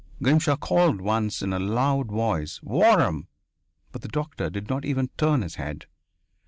[0.23, 3.27] Grimshaw called once, in a loud voice: "Waram!"
[3.91, 5.85] But the doctor did not even turn his head.